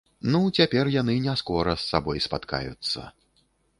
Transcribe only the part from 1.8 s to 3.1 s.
з сабой спаткаюцца.